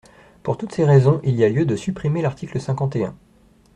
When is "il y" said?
1.23-1.43